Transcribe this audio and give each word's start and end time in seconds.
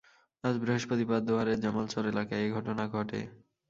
আজ 0.43 0.55
বৃহস্পতিবার 0.61 1.21
দোহারের 1.23 1.61
জামালচর 1.63 2.03
এলাকায় 2.05 2.43
এ 2.43 2.53
ঘটনা 2.57 2.83
ঘটে। 2.93 3.19